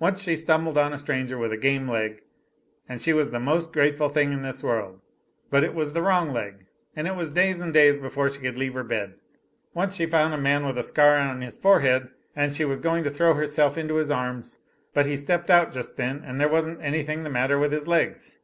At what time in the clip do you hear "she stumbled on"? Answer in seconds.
0.24-0.92